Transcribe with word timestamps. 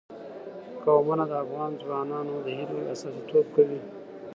قومونه 0.83 1.23
د 1.27 1.33
افغان 1.43 1.71
ځوانانو 1.81 2.33
د 2.45 2.47
هیلو 2.57 2.77
استازیتوب 2.93 3.45
کوي. 3.55 3.79